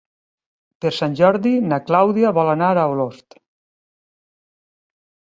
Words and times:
Per 0.83 0.91
Sant 0.99 1.17
Jordi 1.17 1.51
na 1.73 1.77
Clàudia 1.89 2.31
vol 2.37 2.49
anar 2.53 2.69
a 2.71 2.85
Olost. 2.93 3.37